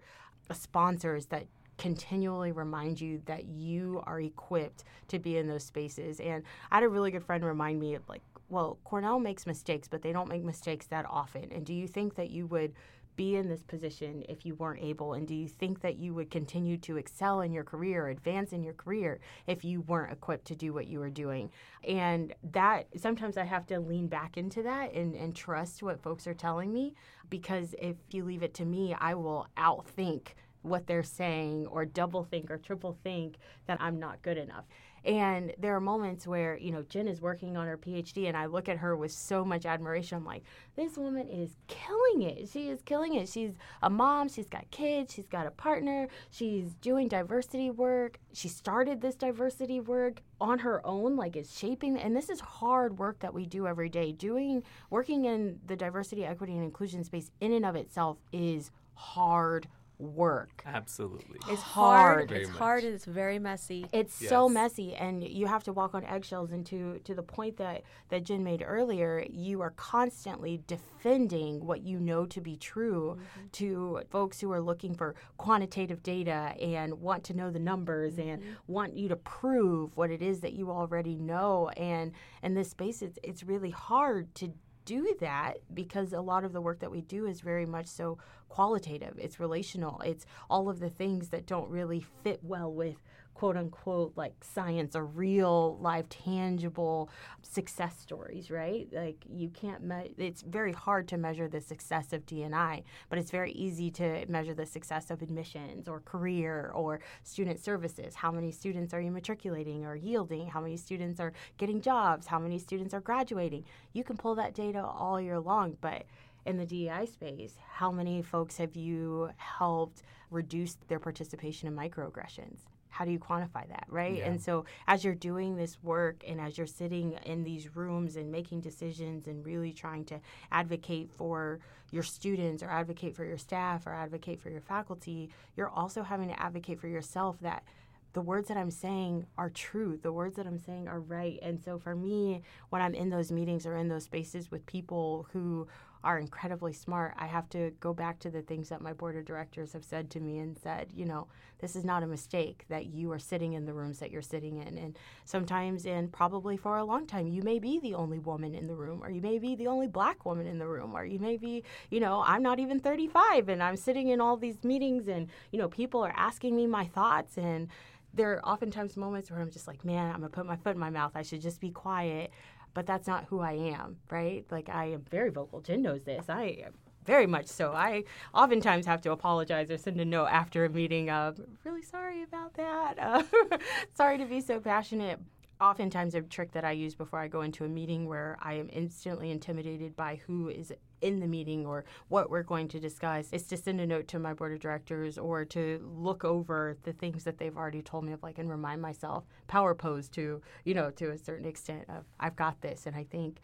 [0.50, 1.46] Uh, sponsors that
[1.78, 6.20] continually remind you that you are equipped to be in those spaces.
[6.20, 9.88] And I had a really good friend remind me, of like, well, Cornell makes mistakes,
[9.88, 11.50] but they don't make mistakes that often.
[11.52, 12.74] And do you think that you would
[13.16, 15.14] be in this position if you weren't able?
[15.14, 18.62] And do you think that you would continue to excel in your career, advance in
[18.62, 21.50] your career, if you weren't equipped to do what you were doing?
[21.86, 26.26] And that sometimes I have to lean back into that and, and trust what folks
[26.26, 26.94] are telling me
[27.28, 30.28] because if you leave it to me, I will outthink
[30.62, 34.64] what they're saying or double think or triple think that I'm not good enough.
[35.04, 38.46] And there are moments where, you know, Jen is working on her PhD and I
[38.46, 40.18] look at her with so much admiration.
[40.18, 40.42] I'm like,
[40.76, 42.48] this woman is killing it.
[42.48, 43.28] She is killing it.
[43.28, 48.18] She's a mom, she's got kids, she's got a partner, she's doing diversity work.
[48.32, 52.98] She started this diversity work on her own, like it's shaping and this is hard
[52.98, 54.12] work that we do every day.
[54.12, 59.66] Doing working in the diversity, equity, and inclusion space in and of itself is hard
[60.00, 60.62] work.
[60.66, 61.38] Absolutely.
[61.48, 62.00] It's hard.
[62.00, 62.28] hard.
[62.28, 62.58] Very It's much.
[62.58, 63.86] hard and it's very messy.
[63.92, 66.52] It's so messy, and you have to walk on eggshells.
[66.52, 71.82] And to to the point that that Jen made earlier, you are constantly defending what
[71.82, 73.46] you know to be true mm-hmm.
[73.52, 78.40] to folks who are looking for quantitative data and want to know the numbers and
[78.40, 78.52] mm-hmm.
[78.66, 81.68] want you to prove what it is that you already know.
[81.76, 84.52] And in this space, it's it's really hard to
[84.90, 88.18] do that because a lot of the work that we do is very much so
[88.48, 89.16] qualitative.
[89.18, 90.00] It's relational.
[90.00, 92.96] It's all of the things that don't really fit well with
[93.40, 97.08] quote unquote like science or real life tangible
[97.40, 98.86] success stories right?
[98.92, 103.30] Like you can't me- it's very hard to measure the success of D&I but it's
[103.30, 108.14] very easy to measure the success of admissions or career or student services.
[108.14, 110.46] How many students are you matriculating or yielding?
[110.46, 112.26] How many students are getting jobs?
[112.26, 113.64] How many students are graduating?
[113.94, 116.04] You can pull that data all year long but
[116.44, 122.69] in the DEI space, how many folks have you helped reduce their participation in microaggressions?
[122.90, 124.18] How do you quantify that, right?
[124.18, 124.26] Yeah.
[124.26, 128.30] And so, as you're doing this work and as you're sitting in these rooms and
[128.30, 130.20] making decisions and really trying to
[130.52, 135.70] advocate for your students or advocate for your staff or advocate for your faculty, you're
[135.70, 137.64] also having to advocate for yourself that
[138.12, 139.98] the words that I'm saying are true.
[140.02, 141.38] The words that I'm saying are right.
[141.42, 145.28] And so for me, when I'm in those meetings or in those spaces with people
[145.32, 145.68] who
[146.02, 149.24] are incredibly smart, I have to go back to the things that my board of
[149.24, 151.26] directors have said to me and said, you know,
[151.58, 154.58] this is not a mistake that you are sitting in the rooms that you're sitting
[154.58, 154.78] in.
[154.78, 158.66] And sometimes, and probably for a long time, you may be the only woman in
[158.66, 161.18] the room, or you may be the only black woman in the room, or you
[161.18, 165.08] may be, you know, I'm not even 35 and I'm sitting in all these meetings
[165.08, 167.68] and, you know, people are asking me my thoughts and,
[168.12, 170.80] there are oftentimes moments where I'm just like, man, I'm gonna put my foot in
[170.80, 171.12] my mouth.
[171.14, 172.32] I should just be quiet.
[172.74, 174.44] But that's not who I am, right?
[174.50, 175.60] Like I am very vocal.
[175.60, 176.28] Jen knows this.
[176.28, 177.72] I am very much so.
[177.72, 178.04] I
[178.34, 182.54] oftentimes have to apologize or send a note after a meeting of really sorry about
[182.54, 182.98] that.
[182.98, 183.22] Uh,
[183.94, 185.18] sorry to be so passionate.
[185.60, 188.70] Oftentimes, a trick that I use before I go into a meeting where I am
[188.72, 193.44] instantly intimidated by who is in the meeting or what we're going to discuss is
[193.44, 197.24] to send a note to my board of directors or to look over the things
[197.24, 200.90] that they've already told me of like and remind myself power pose to you know
[200.90, 202.86] to a certain extent of i've got this.
[202.86, 203.40] And i think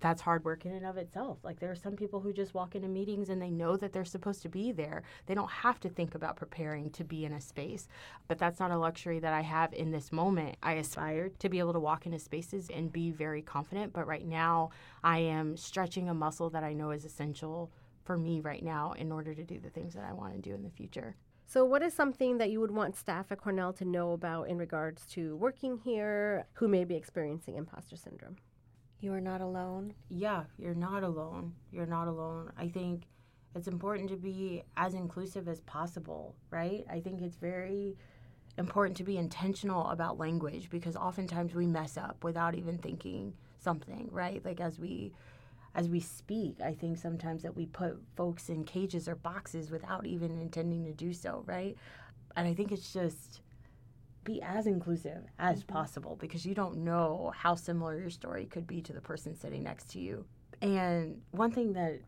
[0.00, 1.38] that's hard work in and of itself.
[1.42, 4.04] Like there are some people who just walk into meetings and they know that they're
[4.04, 5.02] supposed to be there.
[5.26, 7.88] They don't have to think about preparing to be in a space.
[8.28, 10.56] But that's not a luxury that I have in this moment.
[10.62, 14.26] I aspire to be able to walk into spaces and be very confident, but right
[14.26, 14.70] now
[15.02, 17.70] I am stretching a muscle that I know is essential
[18.04, 20.54] for me right now in order to do the things that I want to do
[20.54, 21.16] in the future.
[21.48, 24.58] So, what is something that you would want staff at Cornell to know about in
[24.58, 28.36] regards to working here who may be experiencing imposter syndrome?
[29.00, 29.94] You are not alone.
[30.08, 31.54] yeah, you're not alone.
[31.70, 32.50] You're not alone.
[32.56, 33.04] I think
[33.54, 36.84] it's important to be as inclusive as possible, right?
[36.90, 37.96] I think it's very
[38.58, 44.08] important to be intentional about language because oftentimes we mess up without even thinking something,
[44.10, 44.44] right?
[44.44, 45.12] Like as we
[45.74, 50.06] as we speak, I think sometimes that we put folks in cages or boxes without
[50.06, 51.76] even intending to do so, right?
[52.34, 53.42] And I think it's just
[54.26, 58.82] be as inclusive as possible because you don't know how similar your story could be
[58.82, 60.26] to the person sitting next to you.
[60.60, 62.00] And one thing that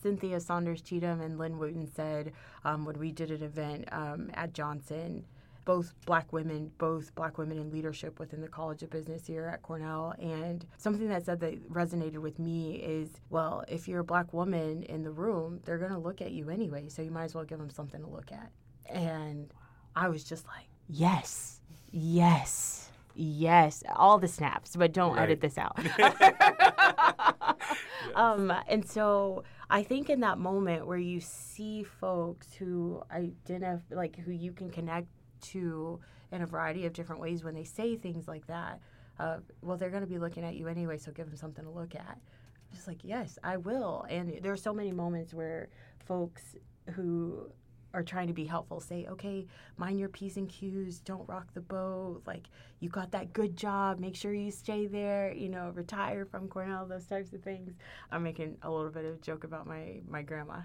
[0.00, 2.32] Cynthia Saunders Cheatham and Lynn Wooten said
[2.64, 5.24] um, when we did an event um, at Johnson,
[5.64, 9.62] both black women, both black women in leadership within the College of Business here at
[9.62, 10.14] Cornell.
[10.18, 14.82] And something that said that resonated with me is well, if you're a black woman
[14.84, 16.88] in the room, they're going to look at you anyway.
[16.88, 18.50] So you might as well give them something to look at.
[18.86, 19.52] And
[19.94, 21.60] I was just like, yes,
[21.92, 23.82] yes, yes.
[23.94, 25.24] All the snaps, but don't Right.
[25.24, 25.78] edit this out.
[28.14, 34.16] um, and so I think in that moment where you see folks who identify, like
[34.16, 35.06] who you can connect
[35.42, 36.00] to
[36.30, 38.80] in a variety of different ways when they say things like that,
[39.18, 41.70] uh, well, they're going to be looking at you anyway, so give them something to
[41.70, 42.18] look at.
[42.18, 44.06] I'm Just like, yes, I will.
[44.08, 45.68] And there are so many moments where
[46.06, 46.56] folks
[46.94, 47.50] who
[47.94, 49.46] are trying to be helpful say, okay,
[49.76, 52.22] mind your P's and Q's, don't rock the boat.
[52.26, 52.48] Like,
[52.82, 56.84] you got that good job, make sure you stay there, you know, retire from Cornell,
[56.84, 57.74] those types of things.
[58.10, 60.62] I'm making a little bit of a joke about my my grandma.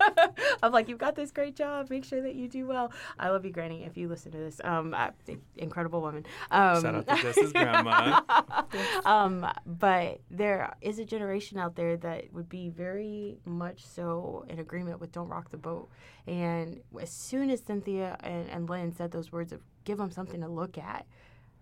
[0.62, 2.92] I'm like, you've got this great job, make sure that you do well.
[3.18, 4.60] I love you, Granny, if you listen to this.
[4.62, 4.94] Um,
[5.56, 6.24] incredible woman.
[6.52, 8.20] Um, Shout out to Jess's grandma.
[9.04, 14.60] um, but there is a generation out there that would be very much so in
[14.60, 15.88] agreement with "Don't rock the boat."
[16.28, 20.40] And as soon as Cynthia and, and Lynn said those words of "give them something
[20.42, 21.06] to look at,"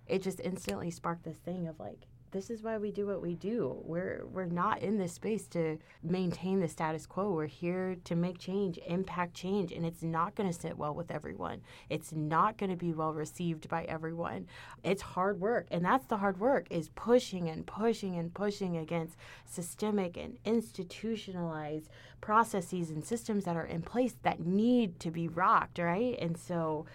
[0.06, 3.36] it just instantly sparked this thing of like, this is why we do what we
[3.36, 3.80] do.
[3.84, 7.30] We're we're not in this space to maintain the status quo.
[7.30, 11.12] We're here to make change, impact change, and it's not going to sit well with
[11.12, 11.60] everyone.
[11.88, 14.48] It's not going to be well received by everyone.
[14.82, 19.16] It's hard work, and that's the hard work is pushing and pushing and pushing against
[19.44, 21.88] systemic and institutionalized
[22.20, 26.18] processes and systems that are in place that need to be rocked, right?
[26.20, 26.86] And so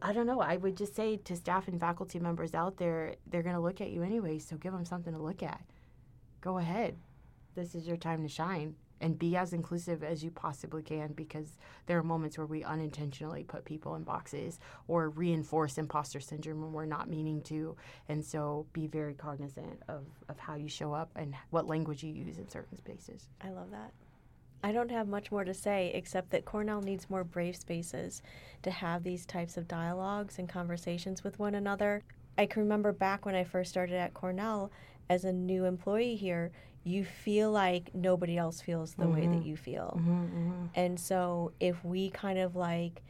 [0.00, 0.40] I don't know.
[0.40, 3.80] I would just say to staff and faculty members out there, they're going to look
[3.80, 5.60] at you anyway, so give them something to look at.
[6.40, 6.96] Go ahead.
[7.54, 11.56] This is your time to shine and be as inclusive as you possibly can because
[11.86, 16.72] there are moments where we unintentionally put people in boxes or reinforce imposter syndrome when
[16.72, 17.76] we're not meaning to.
[18.08, 22.12] And so be very cognizant of, of how you show up and what language you
[22.12, 23.28] use in certain spaces.
[23.40, 23.92] I love that.
[24.62, 28.22] I don't have much more to say except that Cornell needs more brave spaces
[28.62, 32.02] to have these types of dialogues and conversations with one another.
[32.36, 34.70] I can remember back when I first started at Cornell
[35.08, 36.50] as a new employee here,
[36.84, 39.14] you feel like nobody else feels the mm-hmm.
[39.14, 39.48] way that mm-hmm.
[39.48, 39.98] you feel.
[40.00, 40.66] Mm-hmm, mm-hmm.
[40.74, 43.02] And so if we kind of like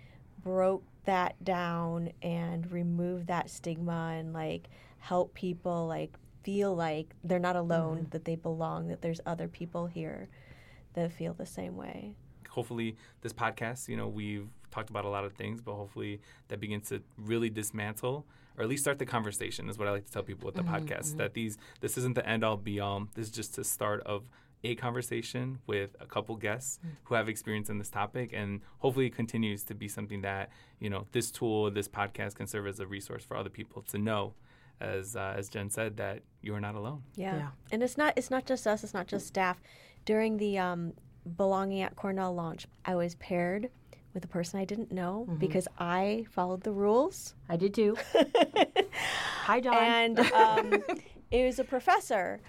[0.43, 4.69] broke that down and remove that stigma and like
[4.99, 8.11] help people like feel like they're not alone, mm-hmm.
[8.11, 10.29] that they belong, that there's other people here
[10.95, 12.15] that feel the same way.
[12.51, 16.61] Hopefully, this podcast, you know, we've talked about a lot of things, but hopefully that
[16.61, 18.27] begins to really dismantle
[18.59, 20.63] or at least start the conversation is what I like to tell people with the
[20.63, 21.19] mm-hmm, podcast mm-hmm.
[21.19, 23.07] that these this isn't the end all be all.
[23.15, 24.29] This is just the start of
[24.65, 26.95] a conversation with a couple guests mm-hmm.
[27.05, 30.91] who have experience in this topic and hopefully it continues to be something that you
[30.91, 34.35] know this tool this podcast can serve as a resource for other people to know
[34.81, 37.37] as uh, as Jen said that you are not alone yeah.
[37.37, 39.61] yeah and it's not it's not just us it's not just staff
[40.09, 40.95] during the um,
[41.37, 43.69] belonging at Cornell launch, I was paired
[44.15, 45.39] with a person I didn't know mm-hmm.
[45.39, 47.35] because I followed the rules.
[47.47, 47.95] I did too.
[49.43, 49.75] Hi, Don.
[49.75, 50.83] And um,
[51.31, 52.41] it was a professor.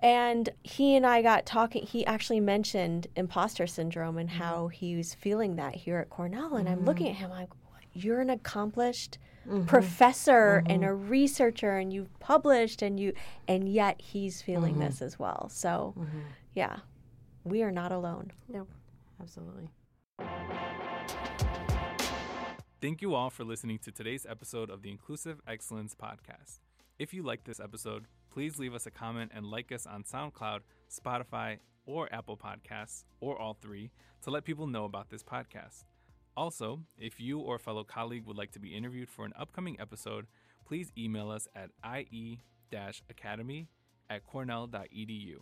[0.00, 1.84] And he and I got talking.
[1.84, 4.74] He actually mentioned imposter syndrome and how mm-hmm.
[4.74, 6.54] he was feeling that here at Cornell.
[6.54, 6.78] And mm-hmm.
[6.78, 7.48] I'm looking at him like,
[7.94, 9.64] you're an accomplished mm-hmm.
[9.64, 10.72] professor mm-hmm.
[10.72, 13.12] and a researcher, and you've published, and you,
[13.48, 14.84] and yet he's feeling mm-hmm.
[14.84, 15.48] this as well.
[15.50, 16.20] So, mm-hmm
[16.56, 16.78] yeah,
[17.44, 18.32] we are not alone.
[18.48, 18.66] No,
[19.20, 19.68] absolutely.
[22.80, 26.60] Thank you all for listening to today's episode of the Inclusive Excellence Podcast.
[26.98, 30.60] If you like this episode, please leave us a comment and like us on SoundCloud,
[30.90, 33.90] Spotify, or Apple Podcasts, or all three,
[34.22, 35.84] to let people know about this podcast.
[36.38, 39.78] Also, if you or a fellow colleague would like to be interviewed for an upcoming
[39.78, 40.26] episode,
[40.66, 42.40] please email us at ie
[43.10, 43.68] academy
[44.08, 45.36] at cornell.edu.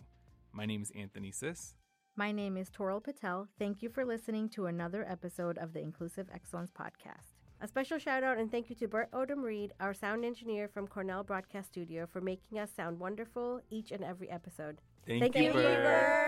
[0.55, 1.75] My name is Anthony Sis.
[2.15, 3.49] My name is Toral Patel.
[3.59, 7.35] Thank you for listening to another episode of the Inclusive Excellence Podcast.
[7.59, 10.87] A special shout out and thank you to Bert Odom Reed, our sound engineer from
[10.87, 14.77] Cornell Broadcast Studio, for making us sound wonderful each and every episode.
[15.05, 15.83] Thank, thank you, Bert.
[15.83, 16.24] Bert.